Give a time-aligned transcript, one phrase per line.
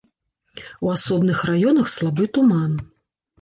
[0.87, 2.73] У асобных раёнах слабы туман.